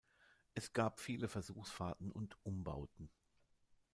Es 0.55 0.73
gab 0.73 0.99
viele 0.99 1.27
Versuchsfahrten 1.27 2.11
und 2.11 2.35
Umbauten. 2.43 3.11